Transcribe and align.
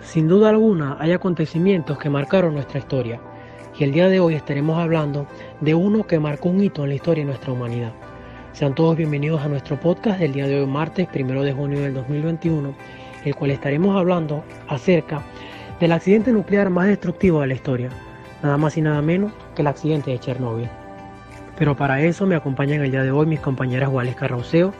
Sin 0.00 0.28
duda 0.28 0.50
alguna 0.50 0.96
hay 1.00 1.12
acontecimientos 1.12 1.98
que 1.98 2.08
marcaron 2.08 2.54
nuestra 2.54 2.78
historia 2.78 3.20
y 3.76 3.84
el 3.84 3.92
día 3.92 4.08
de 4.08 4.20
hoy 4.20 4.34
estaremos 4.34 4.78
hablando 4.78 5.26
de 5.60 5.74
uno 5.74 6.06
que 6.06 6.20
marcó 6.20 6.48
un 6.48 6.62
hito 6.62 6.84
en 6.84 6.90
la 6.90 6.94
historia 6.94 7.24
de 7.24 7.30
nuestra 7.30 7.52
humanidad. 7.52 7.92
Sean 8.52 8.74
todos 8.74 8.96
bienvenidos 8.96 9.40
a 9.42 9.48
nuestro 9.48 9.78
podcast 9.78 10.20
del 10.20 10.32
día 10.32 10.46
de 10.46 10.60
hoy 10.60 10.66
martes 10.66 11.08
1 11.12 11.42
de 11.42 11.52
junio 11.52 11.80
del 11.82 11.94
2021, 11.94 12.74
el 13.24 13.34
cual 13.34 13.50
estaremos 13.50 13.96
hablando 13.96 14.44
acerca 14.68 15.22
del 15.80 15.92
accidente 15.92 16.32
nuclear 16.32 16.70
más 16.70 16.86
destructivo 16.86 17.40
de 17.40 17.48
la 17.48 17.54
historia, 17.54 17.90
nada 18.42 18.56
más 18.56 18.76
y 18.76 18.82
nada 18.82 19.02
menos 19.02 19.32
que 19.54 19.62
el 19.62 19.68
accidente 19.68 20.12
de 20.12 20.18
Chernóbil. 20.20 20.68
Pero 21.58 21.76
para 21.76 22.00
eso 22.02 22.24
me 22.24 22.36
acompañan 22.36 22.82
el 22.82 22.92
día 22.92 23.02
de 23.02 23.10
hoy 23.10 23.26
mis 23.26 23.40
compañeras 23.40 23.90
Wales 23.90 24.14
Carrauceo, 24.14 24.72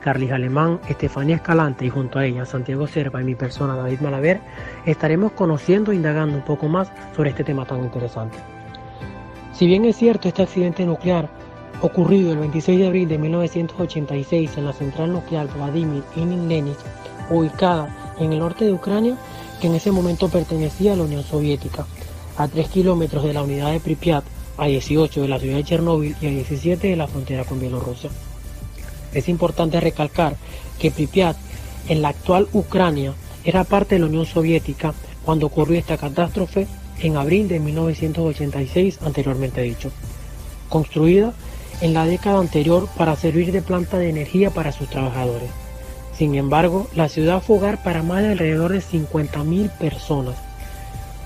Carlis 0.00 0.32
Alemán, 0.32 0.80
Estefanía 0.88 1.36
Escalante 1.36 1.84
y 1.84 1.90
junto 1.90 2.18
a 2.18 2.24
ella 2.24 2.46
Santiago 2.46 2.86
Serpa 2.86 3.20
y 3.20 3.24
mi 3.24 3.34
persona 3.34 3.76
David 3.76 4.00
Malaver, 4.00 4.40
estaremos 4.86 5.32
conociendo 5.32 5.92
e 5.92 5.96
indagando 5.96 6.38
un 6.38 6.42
poco 6.42 6.68
más 6.68 6.90
sobre 7.14 7.30
este 7.30 7.44
tema 7.44 7.66
tan 7.66 7.84
interesante. 7.84 8.38
Si 9.52 9.66
bien 9.66 9.84
es 9.84 9.96
cierto 9.96 10.28
este 10.28 10.42
accidente 10.42 10.86
nuclear 10.86 11.28
ocurrido 11.82 12.32
el 12.32 12.38
26 12.38 12.78
de 12.78 12.86
abril 12.86 13.08
de 13.08 13.18
1986 13.18 14.56
en 14.56 14.64
la 14.64 14.72
central 14.72 15.12
nuclear 15.12 15.48
Vladimir 15.54 16.02
Inin 16.16 16.48
Lenin, 16.48 16.74
ubicada 17.28 18.14
en 18.18 18.32
el 18.32 18.38
norte 18.38 18.64
de 18.64 18.72
Ucrania, 18.72 19.16
que 19.60 19.66
en 19.66 19.74
ese 19.74 19.92
momento 19.92 20.30
pertenecía 20.30 20.94
a 20.94 20.96
la 20.96 21.02
Unión 21.02 21.22
Soviética, 21.24 21.84
a 22.38 22.48
3 22.48 22.68
kilómetros 22.68 23.22
de 23.24 23.34
la 23.34 23.42
unidad 23.42 23.72
de 23.72 23.80
Pripyat, 23.80 24.24
a 24.56 24.66
18 24.66 25.22
de 25.22 25.28
la 25.28 25.38
ciudad 25.38 25.56
de 25.56 25.64
Chernóbil 25.64 26.16
y 26.20 26.26
a 26.26 26.30
17 26.30 26.88
de 26.88 26.96
la 26.96 27.06
frontera 27.06 27.44
con 27.44 27.60
Bielorrusia. 27.60 28.10
Es 29.12 29.28
importante 29.28 29.80
recalcar 29.80 30.36
que 30.78 30.90
Pripyat, 30.90 31.36
en 31.88 32.02
la 32.02 32.08
actual 32.08 32.48
Ucrania, 32.52 33.14
era 33.44 33.64
parte 33.64 33.94
de 33.94 34.00
la 34.00 34.06
Unión 34.06 34.26
Soviética 34.26 34.94
cuando 35.24 35.46
ocurrió 35.46 35.78
esta 35.78 35.96
catástrofe 35.96 36.66
en 37.00 37.16
abril 37.16 37.48
de 37.48 37.60
1986 37.60 39.00
anteriormente 39.02 39.62
dicho, 39.62 39.90
construida 40.68 41.32
en 41.80 41.94
la 41.94 42.06
década 42.06 42.38
anterior 42.38 42.88
para 42.96 43.16
servir 43.16 43.50
de 43.50 43.62
planta 43.62 43.98
de 43.98 44.08
energía 44.08 44.50
para 44.50 44.72
sus 44.72 44.88
trabajadores. 44.88 45.50
Sin 46.16 46.34
embargo, 46.36 46.86
la 46.94 47.08
ciudad 47.08 47.42
fue 47.42 47.56
hogar 47.56 47.82
para 47.82 48.02
más 48.02 48.22
de 48.22 48.32
alrededor 48.32 48.72
de 48.72 48.80
50.000 48.80 49.70
personas 49.78 50.36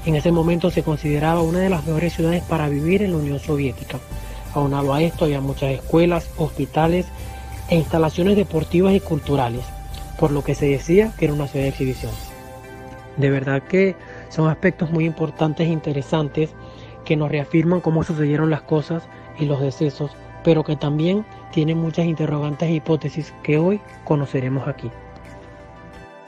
en 0.07 0.15
ese 0.15 0.31
momento 0.31 0.71
se 0.71 0.85
consideraba 0.85 1.43
una 1.43 1.59
de 1.59 1.69
las 1.69 1.85
mejores 1.85 2.15
ciudades 2.15 2.43
para 2.45 2.69
vivir 2.69 3.03
en 3.03 3.11
la 3.11 3.19
Unión 3.19 3.41
Soviética. 3.41 3.99
Aunado 4.55 4.95
a 4.95 5.03
esto 5.03 5.25
había 5.25 5.41
muchas 5.41 5.73
escuelas, 5.73 6.31
hospitales 6.39 7.07
e 7.69 7.77
instalaciones 7.77 8.37
deportivas 8.37 8.95
y 8.95 9.01
culturales, 9.01 9.65
por 10.19 10.31
lo 10.31 10.45
que 10.45 10.55
se 10.55 10.67
decía 10.67 11.13
que 11.19 11.25
era 11.25 11.35
una 11.35 11.49
ciudad 11.49 11.65
de 11.65 11.71
exhibición. 11.71 12.13
De 13.17 13.31
verdad 13.31 13.63
que 13.65 13.97
son 14.29 14.49
aspectos 14.49 14.91
muy 14.93 15.05
importantes 15.05 15.67
e 15.67 15.73
interesantes 15.73 16.51
que 17.05 17.17
nos 17.17 17.31
reafirman 17.31 17.81
cómo 17.81 18.05
sucedieron 18.05 18.49
las 18.49 18.63
cosas 18.63 19.03
y 19.41 19.47
los 19.47 19.61
decesos, 19.61 20.13
pero 20.45 20.63
que 20.63 20.77
también 20.77 21.27
tienen 21.51 21.79
muchas 21.79 22.07
interrogantes 22.07 22.69
e 22.69 22.75
hipótesis 22.75 23.35
que 23.43 23.59
hoy 23.59 23.81
conoceremos 24.05 24.69
aquí. 24.69 24.89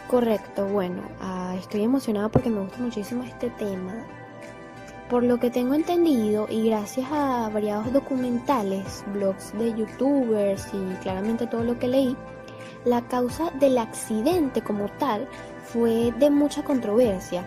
Correcto, 0.09 0.65
bueno, 0.67 1.03
ah, 1.21 1.55
estoy 1.59 1.83
emocionada 1.83 2.31
porque 2.31 2.49
me 2.49 2.61
gusta 2.61 2.79
muchísimo 2.79 3.25
este 3.25 3.51
tema. 3.51 3.93
Por 5.11 5.23
lo 5.23 5.39
que 5.39 5.51
tengo 5.51 5.75
entendido 5.75 6.47
y 6.49 6.71
gracias 6.71 7.07
a 7.13 7.51
variados 7.51 7.93
documentales, 7.93 9.05
blogs 9.13 9.53
de 9.59 9.75
youtubers 9.75 10.67
y 10.73 10.95
claramente 11.03 11.47
todo 11.47 11.63
lo 11.63 11.79
que 11.79 11.89
leí, 11.89 12.17
la 12.87 13.03
causa 13.03 13.51
del 13.61 13.77
accidente 13.77 14.63
como 14.63 14.89
tal 14.93 15.29
fue 15.67 16.11
de 16.19 16.31
mucha 16.31 16.63
controversia. 16.63 17.45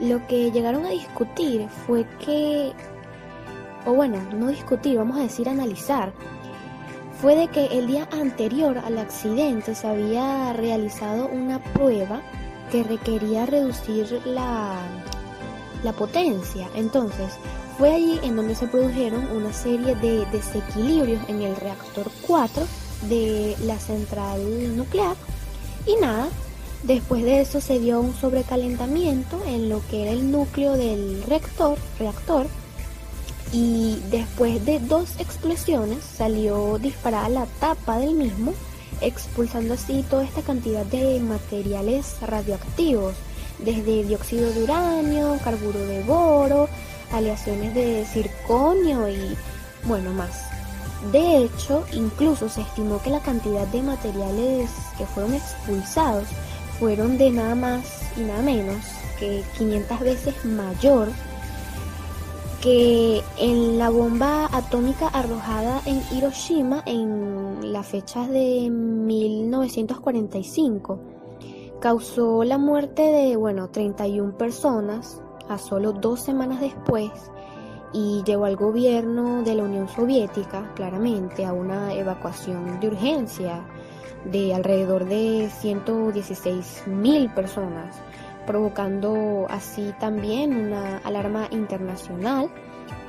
Lo 0.00 0.26
que 0.28 0.50
llegaron 0.50 0.86
a 0.86 0.90
discutir 0.90 1.68
fue 1.86 2.06
que, 2.24 2.72
o 3.84 3.92
bueno, 3.92 4.18
no 4.34 4.48
discutir, 4.48 4.96
vamos 4.96 5.18
a 5.18 5.24
decir 5.24 5.46
analizar, 5.46 6.14
fue 7.20 7.34
de 7.34 7.48
que 7.48 7.66
el 7.78 7.88
día 7.88 8.08
anterior 8.12 8.78
al 8.78 8.98
accidente 8.98 9.74
se 9.74 9.86
había 9.86 10.52
realizado 10.52 11.26
una 11.26 11.58
prueba 11.72 12.22
que 12.70 12.84
requería 12.84 13.44
reducir 13.44 14.20
la, 14.24 14.76
la 15.82 15.92
potencia. 15.92 16.68
Entonces, 16.76 17.32
fue 17.76 17.94
allí 17.94 18.20
en 18.22 18.36
donde 18.36 18.54
se 18.54 18.68
produjeron 18.68 19.26
una 19.36 19.52
serie 19.52 19.96
de 19.96 20.26
desequilibrios 20.26 21.20
en 21.28 21.42
el 21.42 21.56
reactor 21.56 22.10
4 22.26 22.64
de 23.08 23.56
la 23.64 23.78
central 23.78 24.76
nuclear. 24.76 25.16
Y 25.86 25.96
nada, 25.96 26.28
después 26.84 27.24
de 27.24 27.40
eso 27.40 27.60
se 27.60 27.80
dio 27.80 28.00
un 28.00 28.14
sobrecalentamiento 28.14 29.40
en 29.46 29.68
lo 29.68 29.80
que 29.90 30.02
era 30.02 30.12
el 30.12 30.30
núcleo 30.30 30.74
del 30.74 31.22
reactor, 31.24 31.78
reactor 31.98 32.46
y 33.52 34.00
después 34.10 34.64
de 34.64 34.78
dos 34.78 35.18
explosiones 35.18 36.04
salió 36.04 36.78
disparada 36.78 37.28
la 37.28 37.46
tapa 37.60 37.98
del 37.98 38.14
mismo, 38.14 38.54
expulsando 39.00 39.74
así 39.74 40.04
toda 40.08 40.24
esta 40.24 40.42
cantidad 40.42 40.84
de 40.86 41.20
materiales 41.20 42.16
radioactivos, 42.20 43.14
desde 43.58 44.04
dióxido 44.04 44.52
de 44.52 44.64
uranio, 44.64 45.38
carburo 45.42 45.78
de 45.78 46.02
boro, 46.02 46.68
aleaciones 47.12 47.74
de 47.74 48.04
circonio 48.04 49.08
y 49.08 49.36
bueno 49.84 50.12
más. 50.12 50.48
De 51.12 51.44
hecho, 51.44 51.86
incluso 51.92 52.48
se 52.48 52.60
estimó 52.60 53.00
que 53.00 53.10
la 53.10 53.20
cantidad 53.20 53.66
de 53.68 53.82
materiales 53.82 54.70
que 54.96 55.06
fueron 55.06 55.34
expulsados 55.34 56.28
fueron 56.78 57.18
de 57.18 57.30
nada 57.30 57.54
más 57.54 57.84
y 58.16 58.20
nada 58.20 58.42
menos 58.42 58.84
que 59.18 59.42
500 59.56 60.00
veces 60.00 60.44
mayor 60.44 61.08
que 62.62 63.20
en 63.38 63.78
la 63.78 63.90
bomba 63.90 64.48
atómica 64.52 65.08
arrojada 65.08 65.82
en 65.86 66.00
Hiroshima 66.10 66.82
en 66.86 67.72
las 67.72 67.86
fechas 67.86 68.28
de 68.28 68.68
1945 68.68 70.98
causó 71.80 72.42
la 72.42 72.58
muerte 72.58 73.02
de, 73.02 73.36
bueno, 73.36 73.70
31 73.70 74.36
personas 74.36 75.22
a 75.48 75.58
solo 75.58 75.92
dos 75.92 76.18
semanas 76.20 76.60
después 76.60 77.12
y 77.92 78.24
llevó 78.24 78.46
al 78.46 78.56
gobierno 78.56 79.44
de 79.44 79.54
la 79.54 79.62
Unión 79.62 79.88
Soviética, 79.88 80.72
claramente, 80.74 81.46
a 81.46 81.52
una 81.52 81.94
evacuación 81.94 82.80
de 82.80 82.88
urgencia 82.88 83.64
de 84.24 84.52
alrededor 84.52 85.04
de 85.04 85.48
116 85.60 86.82
mil 86.86 87.32
personas 87.32 87.94
provocando 88.48 89.46
así 89.50 89.94
también 90.00 90.56
una 90.56 90.96
alarma 91.04 91.48
internacional, 91.50 92.48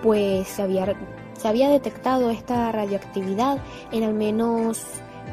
pues 0.03 0.49
se 0.49 0.61
había, 0.61 0.93
se 1.33 1.47
había 1.47 1.69
detectado 1.69 2.29
esta 2.29 2.69
radioactividad 2.73 3.57
en 3.93 4.03
al 4.03 4.13
menos 4.13 4.85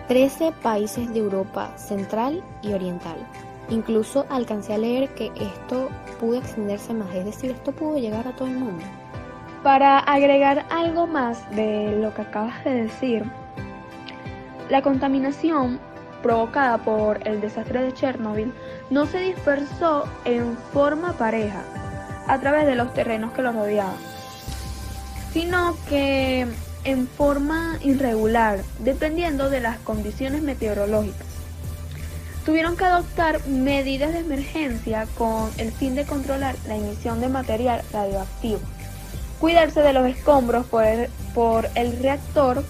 13 0.07 0.53
países 0.63 1.13
de 1.13 1.19
Europa 1.19 1.77
central 1.77 2.45
y 2.63 2.73
oriental. 2.73 3.17
Incluso 3.69 4.25
alcancé 4.31 4.75
a 4.75 4.79
leer 4.79 5.13
que 5.15 5.33
esto 5.35 5.89
pudo 6.21 6.39
extenderse 6.39 6.95
más, 6.95 7.13
es 7.13 7.25
decir, 7.25 7.51
esto 7.51 7.73
pudo 7.73 7.99
llegar 7.99 8.29
a 8.29 8.37
todo 8.37 8.47
el 8.47 8.59
mundo. 8.59 8.85
Para 9.65 9.99
agregar 9.99 10.67
algo 10.71 11.09
más 11.09 11.51
de 11.51 11.99
lo 12.01 12.15
que 12.15 12.23
acabas 12.23 12.65
de 12.65 12.83
decir, 12.85 13.25
la 14.71 14.83
contaminación 14.83 15.81
provocada 16.23 16.79
por 16.79 17.27
el 17.27 17.41
desastre 17.41 17.83
de 17.83 17.93
Chernobyl 17.93 18.53
no 18.91 19.07
se 19.07 19.19
dispersó 19.19 20.05
en 20.25 20.57
forma 20.73 21.15
pareja 21.15 21.63
a 22.27 22.39
través 22.39 22.67
de 22.67 22.77
los 22.77 22.93
terrenos 22.95 23.33
que 23.33 23.43
lo 23.43 23.53
rodeaban, 23.53 23.97
sino 25.33 25.77
que 25.89 26.47
en 26.85 27.09
forma 27.09 27.79
irregular, 27.83 28.63
dependiendo 28.79 29.51
de 29.51 29.61
las 29.61 29.79
condiciones 29.79 30.43
meteorológicas. 30.43 31.27
Tuvieron 32.45 32.77
que 32.77 32.85
adoptar 32.85 33.45
medidas 33.49 34.13
de 34.13 34.21
emergencia 34.21 35.09
con 35.19 35.51
el 35.59 35.73
fin 35.73 35.97
de 35.97 36.05
controlar 36.05 36.55
la 36.69 36.77
emisión 36.77 37.21
de 37.21 37.29
material 37.29 37.83
radioactivo, 37.93 38.61
cuidarse 39.41 39.81
de 39.81 39.93
los 39.93 40.07
escombros 40.07 40.65
por 40.67 40.85
el, 40.85 41.09
por 41.35 41.69
el 41.75 41.99
reactor 41.99 42.63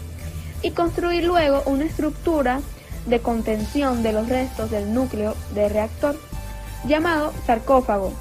y 0.63 0.71
construir 0.71 1.25
luego 1.25 1.63
una 1.67 1.85
estructura 1.85 2.61
de 3.07 3.21
contención 3.21 4.03
de 4.03 4.13
los 4.13 4.29
restos 4.29 4.71
del 4.71 4.93
núcleo 4.93 5.35
del 5.55 5.71
reactor, 5.71 6.21
llamado 6.85 7.33
sarcófago, 7.47 8.13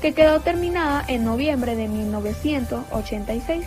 que 0.00 0.14
quedó 0.14 0.40
terminada 0.40 1.04
en 1.06 1.24
noviembre 1.24 1.76
de 1.76 1.88
1986. 1.88 3.66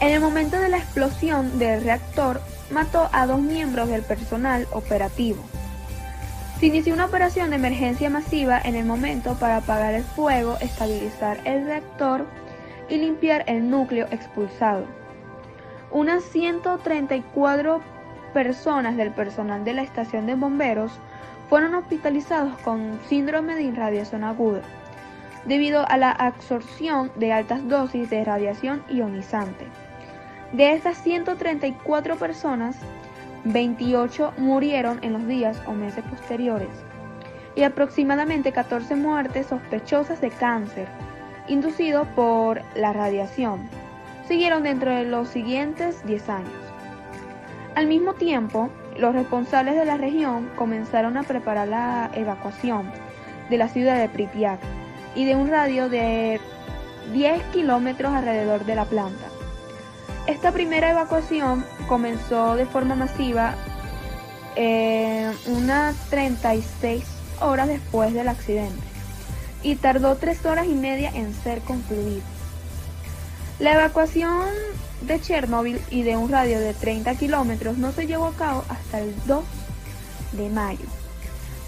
En 0.00 0.08
el 0.10 0.20
momento 0.20 0.58
de 0.58 0.68
la 0.68 0.78
explosión 0.78 1.58
del 1.58 1.82
reactor, 1.82 2.40
mató 2.70 3.08
a 3.12 3.26
dos 3.26 3.40
miembros 3.40 3.88
del 3.88 4.02
personal 4.02 4.66
operativo. 4.72 5.42
Se 6.58 6.66
inició 6.66 6.94
una 6.94 7.06
operación 7.06 7.50
de 7.50 7.56
emergencia 7.56 8.10
masiva 8.10 8.60
en 8.62 8.74
el 8.74 8.84
momento 8.84 9.34
para 9.34 9.58
apagar 9.58 9.94
el 9.94 10.04
fuego, 10.04 10.56
estabilizar 10.60 11.40
el 11.44 11.66
reactor 11.66 12.26
y 12.88 12.96
limpiar 12.96 13.44
el 13.46 13.68
núcleo 13.70 14.06
expulsado. 14.10 14.84
Unas 15.90 16.24
134 16.24 17.80
personas 18.34 18.96
del 18.96 19.12
personal 19.12 19.64
de 19.64 19.72
la 19.72 19.82
estación 19.82 20.26
de 20.26 20.34
bomberos 20.34 20.92
fueron 21.48 21.74
hospitalizados 21.74 22.58
con 22.58 23.00
síndrome 23.08 23.54
de 23.54 23.62
irradiación 23.62 24.24
aguda, 24.24 24.60
debido 25.46 25.88
a 25.88 25.96
la 25.96 26.10
absorción 26.10 27.10
de 27.16 27.32
altas 27.32 27.66
dosis 27.68 28.10
de 28.10 28.24
radiación 28.24 28.82
ionizante. 28.90 29.66
De 30.52 30.72
estas 30.72 30.98
134 30.98 32.16
personas, 32.16 32.76
28 33.44 34.34
murieron 34.38 34.98
en 35.02 35.12
los 35.12 35.26
días 35.26 35.60
o 35.66 35.72
meses 35.72 36.04
posteriores 36.04 36.68
y 37.54 37.62
aproximadamente 37.62 38.52
14 38.52 38.96
muertes 38.96 39.46
sospechosas 39.46 40.20
de 40.20 40.30
cáncer 40.30 40.88
inducido 41.46 42.04
por 42.16 42.62
la 42.74 42.92
radiación 42.92 43.68
siguieron 44.26 44.62
dentro 44.62 44.94
de 44.94 45.04
los 45.04 45.28
siguientes 45.28 46.04
10 46.06 46.28
años. 46.30 46.63
Al 47.74 47.88
mismo 47.88 48.14
tiempo, 48.14 48.70
los 48.96 49.14
responsables 49.14 49.74
de 49.74 49.84
la 49.84 49.96
región 49.96 50.48
comenzaron 50.54 51.16
a 51.16 51.24
preparar 51.24 51.66
la 51.66 52.10
evacuación 52.14 52.90
de 53.50 53.58
la 53.58 53.68
ciudad 53.68 53.98
de 53.98 54.08
Pripyat 54.08 54.60
y 55.16 55.24
de 55.24 55.34
un 55.34 55.48
radio 55.48 55.88
de 55.88 56.40
10 57.12 57.42
kilómetros 57.52 58.12
alrededor 58.12 58.64
de 58.64 58.76
la 58.76 58.84
planta. 58.84 59.26
Esta 60.26 60.52
primera 60.52 60.90
evacuación 60.90 61.64
comenzó 61.88 62.54
de 62.54 62.64
forma 62.66 62.94
masiva 62.94 63.54
eh, 64.54 65.32
unas 65.46 65.96
36 66.10 67.04
horas 67.40 67.66
después 67.66 68.14
del 68.14 68.28
accidente 68.28 68.82
y 69.64 69.74
tardó 69.74 70.14
3 70.14 70.46
horas 70.46 70.66
y 70.66 70.74
media 70.74 71.10
en 71.12 71.34
ser 71.34 71.60
concluida. 71.60 72.22
La 73.58 73.74
evacuación 73.74 74.46
de 75.06 75.20
Chernóbil 75.20 75.80
y 75.90 76.02
de 76.02 76.16
un 76.16 76.30
radio 76.30 76.60
de 76.60 76.74
30 76.74 77.14
kilómetros 77.16 77.78
no 77.78 77.92
se 77.92 78.06
llevó 78.06 78.26
a 78.26 78.32
cabo 78.32 78.64
hasta 78.68 79.00
el 79.00 79.14
2 79.26 79.44
de 80.32 80.48
mayo. 80.48 80.86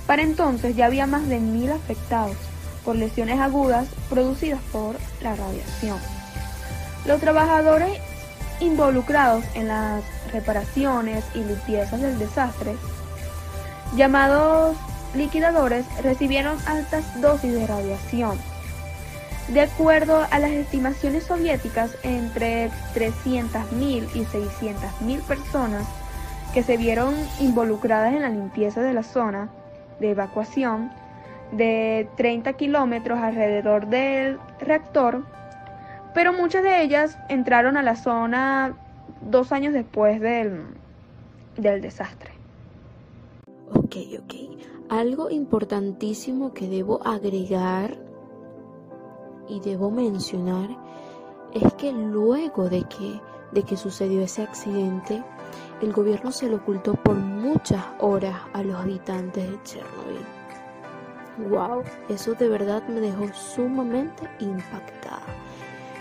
Para 0.07 0.23
entonces 0.23 0.77
ya 0.77 0.87
había 0.87 1.07
más 1.07 1.29
de 1.29 1.41
mil 1.41 1.71
afectados 1.71 2.37
por 2.85 2.97
lesiones 2.97 3.41
agudas 3.41 3.89
producidas 4.09 4.61
por 4.73 4.97
la 5.21 5.35
radiación. 5.35 5.99
Los 7.05 7.21
trabajadores 7.21 7.99
involucrados 8.61 9.45
en 9.55 9.69
las 9.69 10.03
reparaciones 10.33 11.25
y 11.35 11.39
limpiezas 11.39 12.01
del 12.01 12.19
desastre, 12.19 12.75
llamados 13.97 14.77
liquidadores, 15.15 15.85
recibieron 16.03 16.59
altas 16.67 17.21
dosis 17.21 17.53
de 17.53 17.67
radiación 17.67 18.39
de 19.49 19.61
acuerdo 19.61 20.27
a 20.31 20.39
las 20.39 20.51
estimaciones 20.51 21.25
soviéticas, 21.25 21.97
entre 22.03 22.69
300.000 22.95 24.09
y 24.15 24.25
600.000 24.25 25.21
personas 25.23 25.87
que 26.53 26.63
se 26.63 26.77
vieron 26.77 27.15
involucradas 27.41 28.15
en 28.15 28.23
la 28.23 28.29
limpieza 28.29 28.83
de 28.83 28.93
la 28.93 29.03
zona 29.03 29.51
de 30.01 30.11
evacuación 30.11 30.91
de 31.53 32.09
30 32.17 32.55
kilómetros 32.55 33.19
alrededor 33.21 33.87
del 33.87 34.39
reactor, 34.61 35.25
pero 36.13 36.33
muchas 36.33 36.63
de 36.63 36.83
ellas 36.83 37.19
entraron 37.29 37.77
a 37.77 37.83
la 37.83 37.95
zona 37.95 38.75
dos 39.21 39.53
años 39.53 39.73
después 39.73 40.21
del, 40.21 40.65
del 41.57 41.81
desastre. 41.81 42.31
Ok, 43.75 43.97
ok. 44.19 44.35
Algo 44.89 45.31
importantísimo 45.31 46.53
que 46.53 46.69
debo 46.69 47.07
agregar 47.07 48.06
y 49.49 49.61
debo 49.61 49.91
mencionar 49.91 50.69
es 51.53 51.73
que 51.75 51.93
luego 51.93 52.69
de 52.69 52.83
que, 52.85 53.21
de 53.53 53.63
que 53.63 53.77
sucedió 53.77 54.23
ese 54.23 54.43
accidente, 54.43 55.23
el 55.81 55.93
gobierno 55.93 56.33
se 56.33 56.49
lo 56.49 56.57
ocultó 56.57 56.95
por 56.95 57.17
muchas 57.17 57.85
horas 58.01 58.37
a 58.53 58.63
los 58.63 58.77
habitantes 58.77 59.51
de 59.51 59.63
Chernobyl. 59.63 61.51
Wow, 61.51 61.83
eso 62.09 62.35
de 62.35 62.49
verdad 62.49 62.87
me 62.89 63.01
dejó 63.01 63.29
sumamente 63.35 64.29
impactada. 64.41 65.23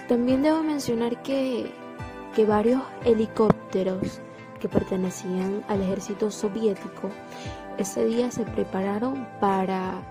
También 0.08 0.42
debo 0.42 0.64
mencionar 0.64 1.22
que, 1.24 1.72
que 2.36 2.46
varios 2.46 2.82
helicópteros 3.04 4.22
que 4.60 4.70
pertenecían 4.70 5.64
al 5.68 5.82
ejército 5.82 6.32
soviético 6.32 7.10
ese 7.78 8.06
día 8.06 8.32
se 8.32 8.44
prepararon 8.44 9.28
para, 9.42 10.02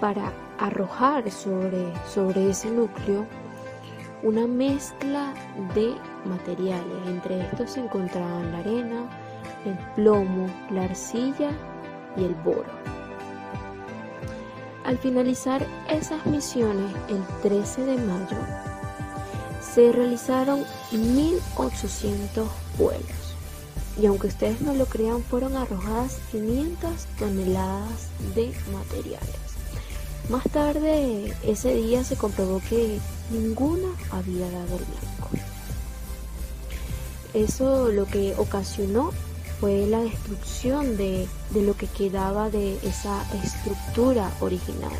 para 0.00 0.32
arrojar 0.58 1.30
sobre, 1.30 1.92
sobre 2.08 2.50
ese 2.50 2.70
núcleo 2.70 3.26
una 4.22 4.46
mezcla 4.46 5.32
de 5.74 5.94
materiales. 6.24 7.06
Entre 7.06 7.40
estos 7.40 7.72
se 7.72 7.80
encontraban 7.80 8.52
la 8.52 8.58
arena, 8.58 9.08
el 9.64 9.78
plomo, 9.94 10.48
la 10.70 10.84
arcilla 10.84 11.50
y 12.16 12.24
el 12.24 12.34
boro. 12.36 12.68
Al 14.84 14.98
finalizar 14.98 15.64
esas 15.88 16.24
misiones 16.26 16.92
el 17.08 17.22
13 17.42 17.84
de 17.84 17.96
mayo, 17.98 18.38
se 19.60 19.92
realizaron 19.92 20.64
1.800 20.90 22.44
vuelos. 22.78 23.36
Y 24.00 24.06
aunque 24.06 24.28
ustedes 24.28 24.62
no 24.62 24.74
lo 24.74 24.86
crean, 24.86 25.22
fueron 25.22 25.56
arrojadas 25.56 26.18
500 26.32 26.90
toneladas 27.18 28.08
de 28.34 28.52
materiales. 28.72 29.49
Más 30.30 30.44
tarde 30.44 31.34
ese 31.42 31.74
día 31.74 32.04
se 32.04 32.14
comprobó 32.14 32.60
que 32.60 33.00
ninguna 33.32 33.88
había 34.12 34.48
dado 34.48 34.76
el 34.76 34.84
blanco. 34.84 35.28
Eso 37.34 37.88
lo 37.88 38.06
que 38.06 38.36
ocasionó 38.38 39.10
fue 39.58 39.88
la 39.88 39.98
destrucción 39.98 40.96
de, 40.96 41.26
lo 41.52 41.76
que 41.76 41.88
quedaba 41.88 42.48
de 42.48 42.76
esa 42.84 43.24
estructura 43.42 44.30
original. 44.38 44.92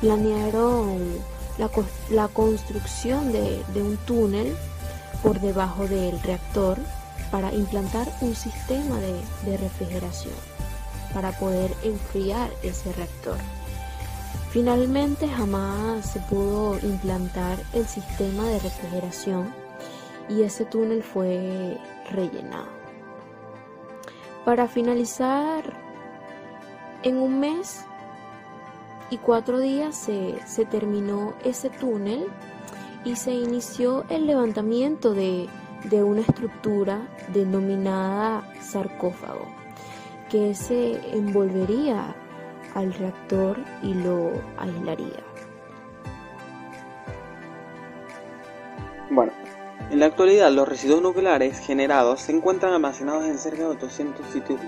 Planearon 0.00 0.98
la, 2.08 2.28
construcción 2.28 3.32
de, 3.32 3.62
un 3.76 3.98
túnel 4.06 4.56
por 5.22 5.38
debajo 5.38 5.86
del 5.86 6.18
reactor 6.22 6.78
para 7.30 7.52
implantar 7.52 8.10
un 8.22 8.34
sistema 8.34 8.98
de 9.00 9.56
refrigeración 9.58 10.32
para 11.12 11.32
poder 11.38 11.74
enfriar 11.82 12.50
ese 12.62 12.90
reactor. 12.94 13.36
Finalmente 14.50 15.28
jamás 15.28 16.10
se 16.10 16.18
pudo 16.18 16.76
implantar 16.82 17.56
el 17.72 17.86
sistema 17.86 18.48
de 18.48 18.58
refrigeración 18.58 19.54
y 20.28 20.42
ese 20.42 20.64
túnel 20.64 21.04
fue 21.04 21.78
rellenado. 22.10 22.66
Para 24.44 24.66
finalizar, 24.66 25.62
en 27.04 27.18
un 27.18 27.38
mes 27.38 27.84
y 29.10 29.18
cuatro 29.18 29.60
días 29.60 29.94
se, 29.94 30.64
terminó 30.64 31.34
ese 31.44 31.70
túnel 31.70 32.26
y 33.04 33.14
se 33.14 33.30
inició 33.30 34.04
el 34.08 34.26
levantamiento 34.26 35.14
de 35.14 35.48
una 36.02 36.22
estructura 36.22 37.06
denominada 37.32 38.42
sarcófago 38.60 39.46
que 40.28 40.56
se 40.56 41.16
envolvería 41.16 42.16
al 42.74 42.92
reactor 42.94 43.58
y 43.82 43.94
lo 43.94 44.32
aislaría. 44.58 45.22
Bueno, 49.10 49.32
en 49.90 49.98
la 49.98 50.06
actualidad 50.06 50.52
los 50.52 50.68
residuos 50.68 51.02
nucleares 51.02 51.58
generados 51.58 52.20
se 52.20 52.32
encuentran 52.32 52.72
almacenados 52.72 53.24
en 53.24 53.38
cerca 53.38 53.62
de 53.62 53.70
800 53.70 54.24
sitios 54.26 54.60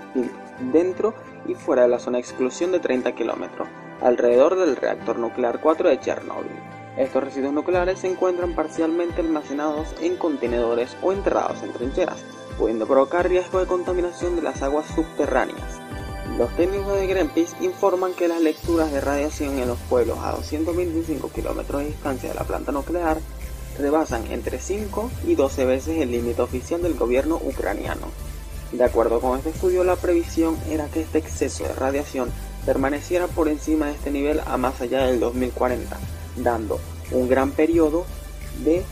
dentro 0.73 1.14
y 1.47 1.54
fuera 1.54 1.82
de 1.82 1.88
la 1.88 2.00
zona 2.00 2.16
de 2.16 2.23
exclusión 2.23 2.73
de 2.73 2.80
30 2.80 3.14
kilómetros, 3.14 3.68
alrededor 4.00 4.56
del 4.56 4.75
reactor 4.75 5.21
nuclear 5.21 5.61
4 5.61 5.88
de 5.88 6.00
Chernóbil. 6.00 6.50
Estos 6.97 7.23
residuos 7.23 7.52
nucleares 7.52 8.00
se 8.00 8.11
encuentran 8.11 8.54
parcialmente 8.54 9.21
almacenados 9.21 9.94
en 10.00 10.16
contenedores 10.16 10.97
o 11.02 11.12
enterrados 11.12 11.62
en 11.62 11.73
trincheras, 11.73 12.25
pudiendo 12.59 12.87
provocar 12.87 13.28
riesgo 13.28 13.61
de 13.61 13.66
contaminación 13.66 14.35
de 14.35 14.42
las 14.42 14.61
aguas 14.62 14.87
subterráneas. 14.87 15.81
Los 16.38 16.56
técnicos 16.56 16.94
de 16.98 17.06
Greenpeace 17.06 17.54
informan 17.60 18.14
que 18.14 18.26
las 18.26 18.40
lecturas 18.40 18.90
de 18.90 19.02
radiación 19.02 19.58
en 19.58 19.68
los 19.68 19.78
pueblos 19.78 20.18
a 20.22 20.32
225 20.32 21.30
kilómetros 21.30 21.82
de 21.82 21.88
distancia 21.88 22.30
de 22.30 22.34
la 22.34 22.44
planta 22.44 22.72
nuclear 22.72 23.18
rebasan 23.78 24.26
entre 24.30 24.58
5 24.58 25.10
y 25.26 25.34
12 25.34 25.64
veces 25.66 26.00
el 26.00 26.10
límite 26.10 26.40
oficial 26.40 26.82
del 26.82 26.94
gobierno 26.94 27.38
ucraniano. 27.42 28.06
De 28.72 28.82
acuerdo 28.82 29.20
con 29.20 29.36
este 29.36 29.50
estudio, 29.50 29.84
la 29.84 29.96
previsión 29.96 30.56
era 30.70 30.86
que 30.86 31.02
este 31.02 31.18
exceso 31.18 31.64
de 31.64 31.74
radiación 31.74 32.30
permaneciera 32.64 33.26
por 33.26 33.48
encima 33.48 33.86
de 33.86 33.92
este 33.92 34.10
nivel 34.10 34.40
a 34.46 34.56
más 34.56 34.80
allá 34.80 35.04
del 35.04 35.20
2040, 35.20 35.98
dando 36.36 36.80
un 37.10 37.28
gran 37.28 37.50
periodo 37.50 38.06
de 38.64 38.82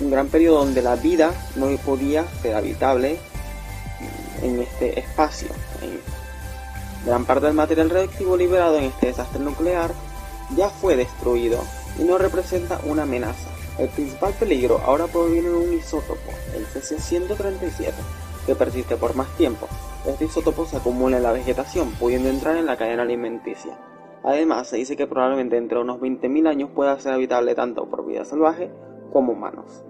un 0.00 0.10
gran 0.10 0.28
periodo 0.28 0.60
donde 0.60 0.80
la 0.80 0.96
vida 0.96 1.34
no 1.56 1.68
podía 1.78 2.24
ser 2.40 2.54
habitable 2.54 3.18
en 4.42 4.60
este 4.60 4.98
espacio, 4.98 5.48
Gran 7.04 7.24
parte 7.24 7.46
del 7.46 7.54
material 7.54 7.90
radioactivo 7.90 8.36
liberado 8.36 8.78
en 8.78 8.84
este 8.84 9.06
desastre 9.06 9.40
nuclear 9.40 9.92
ya 10.56 10.68
fue 10.68 10.96
destruido 10.96 11.58
y 11.98 12.04
no 12.04 12.18
representa 12.18 12.80
una 12.84 13.02
amenaza. 13.02 13.48
El 13.78 13.88
principal 13.88 14.32
peligro 14.32 14.80
ahora 14.84 15.06
proviene 15.06 15.48
de 15.48 15.56
un 15.56 15.72
isótopo, 15.72 16.32
el 16.54 16.66
CC-137, 16.66 17.92
que 18.46 18.54
persiste 18.54 18.96
por 18.96 19.14
más 19.14 19.28
tiempo. 19.36 19.68
Este 20.06 20.24
isótopo 20.24 20.66
se 20.66 20.78
acumula 20.78 21.18
en 21.18 21.22
la 21.22 21.32
vegetación, 21.32 21.92
pudiendo 21.92 22.28
entrar 22.28 22.56
en 22.56 22.66
la 22.66 22.76
cadena 22.76 23.02
alimenticia. 23.02 23.78
Además, 24.24 24.68
se 24.68 24.78
dice 24.78 24.96
que 24.96 25.06
probablemente 25.06 25.56
entre 25.56 25.78
unos 25.78 26.00
20.000 26.00 26.48
años 26.48 26.70
pueda 26.74 26.98
ser 26.98 27.12
habitable 27.12 27.54
tanto 27.54 27.88
por 27.88 28.04
vida 28.04 28.24
salvaje 28.24 28.70
como 29.12 29.32
humanos. 29.32 29.84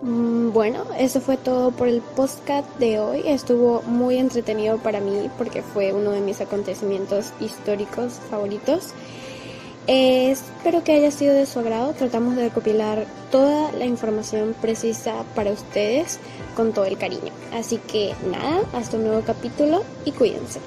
Mm, 0.00 0.52
bueno, 0.52 0.84
eso 0.98 1.20
fue 1.20 1.36
todo 1.36 1.70
por 1.72 1.88
el 1.88 2.00
podcast 2.00 2.68
de 2.78 3.00
hoy. 3.00 3.22
Estuvo 3.26 3.82
muy 3.82 4.16
entretenido 4.16 4.78
para 4.78 5.00
mí 5.00 5.28
porque 5.36 5.62
fue 5.62 5.92
uno 5.92 6.12
de 6.12 6.20
mis 6.20 6.40
acontecimientos 6.40 7.32
históricos 7.40 8.20
favoritos. 8.30 8.94
Espero 9.86 10.84
que 10.84 10.92
haya 10.92 11.10
sido 11.10 11.34
de 11.34 11.46
su 11.46 11.58
agrado. 11.58 11.94
Tratamos 11.94 12.36
de 12.36 12.44
recopilar 12.44 13.06
toda 13.32 13.72
la 13.72 13.86
información 13.86 14.54
precisa 14.60 15.24
para 15.34 15.50
ustedes 15.50 16.20
con 16.54 16.72
todo 16.72 16.84
el 16.84 16.98
cariño. 16.98 17.32
Así 17.52 17.78
que 17.78 18.14
nada, 18.30 18.60
hasta 18.74 18.98
un 18.98 19.04
nuevo 19.04 19.22
capítulo 19.22 19.82
y 20.04 20.12
cuídense. 20.12 20.60